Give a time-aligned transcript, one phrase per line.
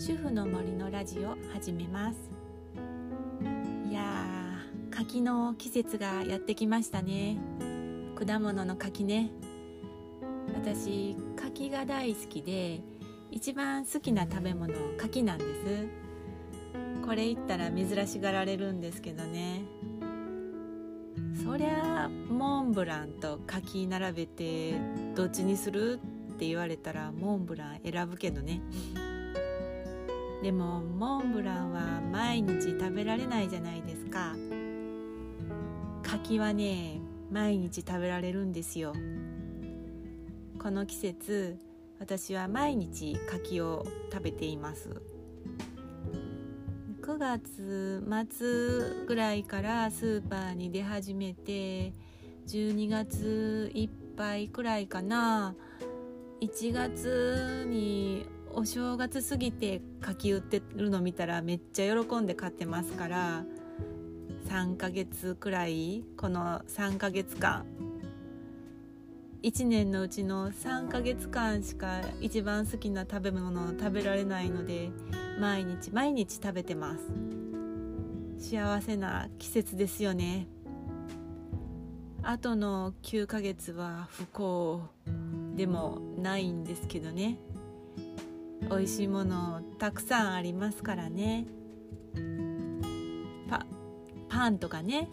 [0.00, 2.16] 主婦の森のラジオ始めます。
[3.86, 7.36] いやー柿の季節がやってきましたね。
[8.14, 9.28] 果物の柿ね。
[10.54, 12.80] 私柿が大好きで
[13.30, 15.50] 一番好きな食べ物柿なんです。
[17.04, 19.64] これ言ったら珍しがられるんですけどね。
[21.44, 24.80] そりゃモンブランと柿並べて
[25.14, 26.00] どっちにする？
[26.32, 28.62] って言われたらモンブラン選ぶけどね。
[30.42, 34.34] でもモンブランは毎日食べられないじゃないですか。
[36.02, 38.94] 柿はね毎日食べられるんですよ。
[40.58, 41.58] この季節
[41.98, 44.88] 私は毎日柿を食べています。
[47.02, 51.92] 9月末ぐらいからスーパーに出始めて
[52.46, 55.54] 12月いっぱいくらいかな。
[56.40, 63.44] 1月にお正月過ぎて柿売ってるの見たらめっちゃ喜んで買ってますから
[64.48, 67.64] 3ヶ月くらいこの3ヶ月間
[69.42, 74.90] 1年のうちの3ヶ月間しか一番好きな食べ物を食べられないので
[75.38, 77.30] 毎日毎日食べてます。
[78.40, 80.46] 幸せな季節ですよね。
[82.22, 84.82] あとの9ヶ月は不幸
[85.54, 87.38] でもないんですけどね。
[88.70, 91.44] 美味しいものたくさんありますからね。
[93.48, 93.66] パ
[94.28, 95.08] パンとかね。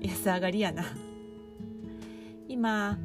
[0.00, 0.84] 安上がりやな。
[2.48, 2.98] 今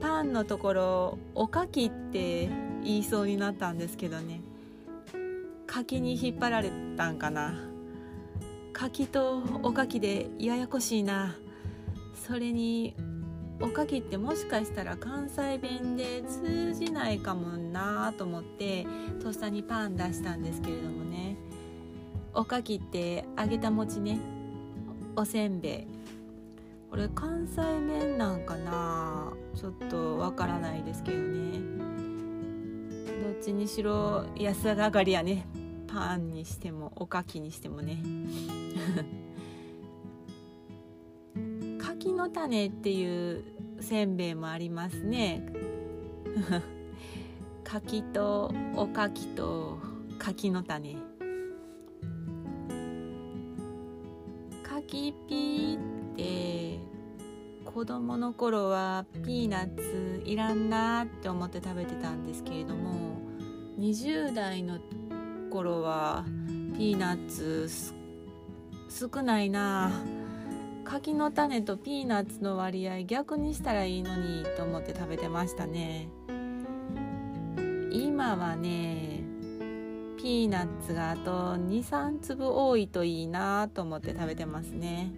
[0.00, 2.48] パンのところおかきって
[2.82, 4.40] 言いそうになったんですけどね。
[5.66, 7.54] 柿に引っ張られたんかな。
[8.72, 11.36] 柿とおかきでややこしいな。
[12.14, 12.96] それに
[13.60, 18.86] おかきってもしかしたら関西弁で通じないかもなと思って
[19.22, 21.36] とっさにパン出したんですけれどもね。
[22.32, 24.18] おかきって揚げた餅ね。
[25.14, 25.86] おせんべい。
[26.90, 29.32] これ関西弁なんかな？
[29.54, 31.60] ちょっとわからないですけどね。
[33.22, 35.46] どっちにしろ安上がりやね。
[35.86, 38.02] パンにしてもおかきにしてもね。
[42.32, 43.44] 種っていう
[43.80, 45.46] せんべいもありますね。
[47.64, 49.78] 柿とおかきと
[50.18, 50.96] 柿の種。
[54.62, 56.78] 柿ピーって
[57.64, 63.20] 子供の頃はピーナッツいらんなって思って食べてたんですけれども
[63.78, 64.80] 20代の
[65.50, 66.24] 頃は
[66.76, 67.68] ピーナッツ
[68.88, 69.92] 少ないな。
[70.84, 76.08] 柿の種とピーナッツの割合逆にしたらいいのにと思って食べてましたね。
[77.92, 79.22] 今はね
[80.18, 85.12] ピーナッツがあと23粒多いといいなと思って食べてますね。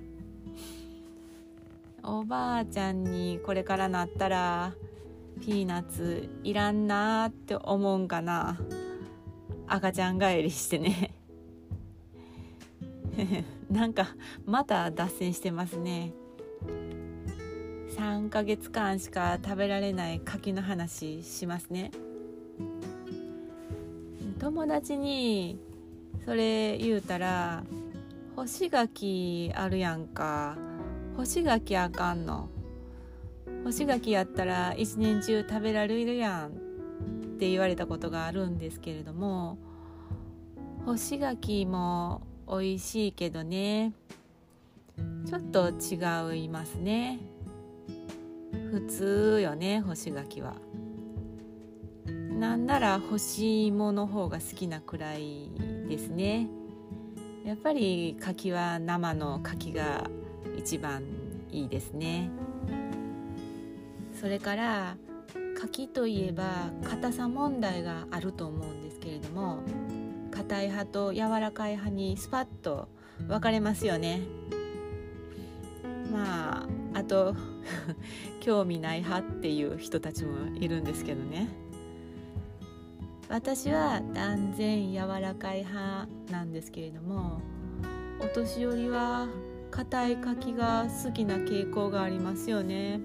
[2.04, 4.74] おばあちゃんにこれからなったら
[5.40, 8.58] ピーナッツいらんなって思うんかな。
[9.66, 11.14] 赤ちゃん帰りしてね。
[13.70, 14.08] なんか
[14.46, 16.12] また脱線してますね。
[17.96, 21.90] 3ヶ月間しか食べられない柿の話しますね。
[24.38, 25.58] 友達に
[26.24, 27.64] それ言うたら
[28.34, 30.56] 干し柿あるやんか。
[31.16, 32.48] 干し柿あかんの。
[33.64, 36.72] 干し柿やったら一年中食べられるやん。
[37.42, 39.58] って言われたことがあるんですけれども
[40.86, 42.22] 干し柿も
[42.58, 43.94] 美味しいけどね。
[45.26, 47.18] ちょっと違いますね。
[48.70, 50.56] 普通よね干し柿は。
[52.38, 55.50] なんなら干し芋の方が好きなくらい
[55.88, 56.48] ですね。
[57.44, 60.10] やっぱり柿は生の柿が
[60.56, 61.04] 一番
[61.50, 62.30] いいですね。
[64.20, 64.96] それから
[65.58, 69.62] 柿といえば硬さ問題があると思うんですけれども
[70.42, 72.88] 硬い派と柔らかい派にスパッと
[73.28, 74.22] 分かれますよね。
[76.10, 77.34] まああと
[78.40, 81.48] 興味ない派っていう人たちもいるんですけどね。
[83.28, 87.40] 私は断然柔らかい派なんですけれども
[88.20, 89.26] お年寄りは
[89.70, 93.00] 硬い柿が好きな傾向がありますよね。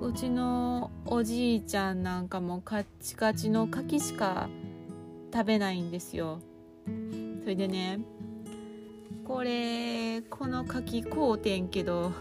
[0.00, 4.48] うちのおじいちゃんなんかもカッチカチの柿しか
[5.32, 6.40] 食べないんですよ。
[7.42, 8.00] それでね
[9.24, 12.12] これこの柿買うてんけど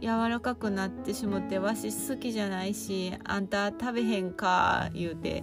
[0.00, 5.42] 柔らかくなってしもてわし好きじゃないしあんた食べへんか言うて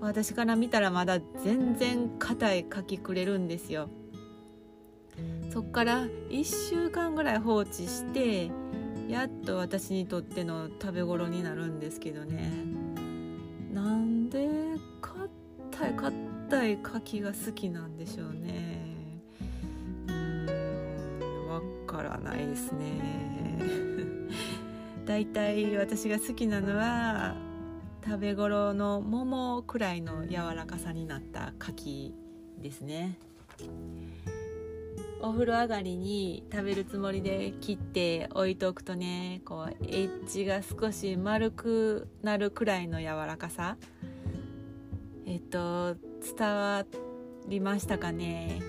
[0.00, 3.88] 私から見たらまだ全然硬い柿くれるんですよ。
[5.50, 8.50] そっから1週間ぐらい放置して
[9.08, 12.50] やっと私にとっての食べ頃になるんですけどね。
[13.72, 14.63] なんで
[15.74, 19.10] 硬い硬い柿が好きなんでしょうね。
[20.06, 23.02] うんわからないですね。
[25.04, 27.34] だいたい私が好きなのは
[28.04, 32.14] 食べ頃の桃くらいの柔らかさになった柿
[32.62, 33.18] ですね。
[35.20, 43.76] お風呂上がりに食べるつもりで切って置いておくとねこうエッジが少し丸くなるくらいの柔らかさ。
[45.26, 45.96] えっと
[46.36, 46.84] 伝わ
[47.48, 48.60] りましたかね？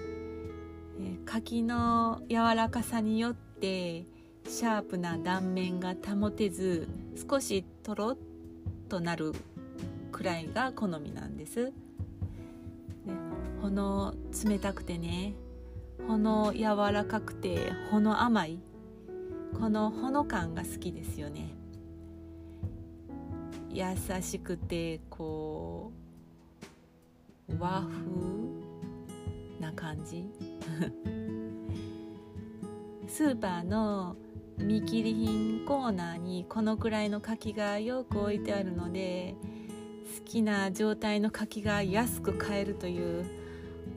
[1.25, 4.05] 柿の柔らかさによって
[4.47, 6.87] シャープな断面が保てず
[7.29, 8.17] 少しとろっ
[8.87, 9.33] となる
[10.11, 11.65] くらいが好みなんです。
[11.65, 11.73] で
[13.61, 14.13] この
[14.45, 15.33] 冷たくてね
[16.07, 18.59] ほの柔らかくてほの甘い。
[19.59, 21.53] このほの感が好きですよね。
[23.71, 23.83] 優
[24.21, 26.04] しくてこう
[27.59, 28.05] 和風
[29.59, 30.25] な感じ？
[33.07, 34.15] スーパーの
[34.57, 39.35] 見切り品コーナーにこのくらいの柿がよく置いてあるので
[40.17, 43.25] 好きな状態の柿が安く買えるという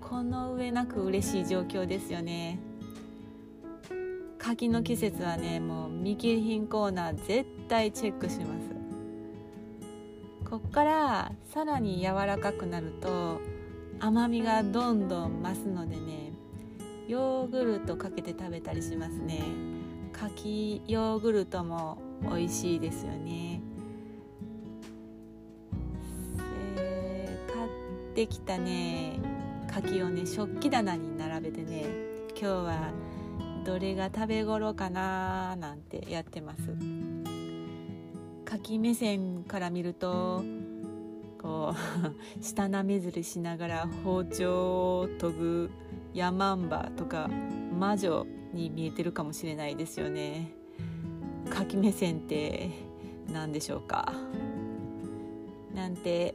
[0.00, 2.58] この上なく嬉しい状況ですよね。
[4.38, 8.77] 柿の季節はねもう見切り品コーナー絶対チェックします。
[10.50, 13.40] こっからさらに柔らかくなると
[14.00, 16.32] 甘みがどんどん増すのでね
[17.06, 19.42] ヨーグルトかけて食べたりしますね。
[20.12, 23.60] 柿ヨーグルトも美味しいですよね。
[26.76, 29.20] え買ってきたね
[29.70, 31.86] 柿をね食器棚に並べてね
[32.30, 32.90] 今日は
[33.64, 37.27] どれが食べ頃かななんてやってます。
[38.48, 40.42] 柿目線から見ると
[41.38, 45.70] こう 舌なめずりしながら包丁を研ぐ
[46.14, 47.28] ヤマンバとか
[47.78, 50.54] 魔女に見えてるかもしれないですよね。
[51.50, 52.70] 柿目線って
[53.30, 54.14] 何でしょうか。
[55.74, 56.34] なんて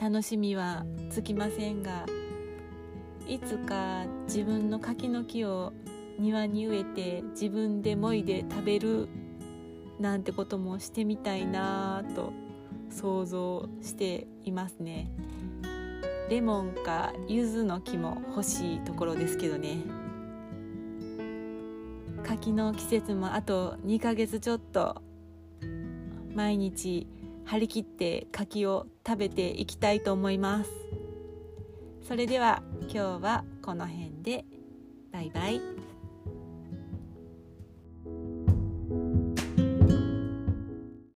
[0.00, 2.06] 楽しみはつきませんが
[3.28, 5.72] いつか自分の柿の木を
[6.18, 9.08] 庭に植えて自分でもいで食べる
[10.00, 12.32] なんてこともしてみたいなと
[12.90, 15.10] 想像していますね。
[16.30, 19.78] レモンか柚子の木も欲しいところですけどね。
[22.24, 25.02] 柿の季節もあと2ヶ月ちょっと
[26.34, 27.06] 毎日
[27.44, 30.70] 張り切って柿を食べていきたいと思います。
[32.08, 34.44] それでは今日はこの辺で。
[35.12, 35.79] バイバイ。